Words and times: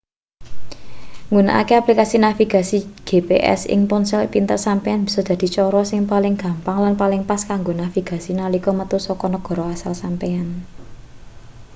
nggunakake 1.29 1.73
aplikasi 1.77 2.15
nasvigasi 2.23 2.77
gps 3.07 3.61
ing 3.73 3.81
ponsel 3.89 4.23
pinter 4.33 4.57
sampeyan 4.67 5.05
bisa 5.07 5.21
dadi 5.29 5.47
cara 5.55 5.81
sing 5.89 6.01
paling 6.11 6.35
gampang 6.43 6.77
lan 6.83 6.93
paling 7.01 7.21
pas 7.29 7.41
kanggo 7.49 7.71
navigasi 7.81 8.31
nalika 8.39 8.71
metu 8.79 8.97
saka 9.07 9.25
negara 9.35 9.63
asal 9.75 9.93
sampeyan 10.03 10.47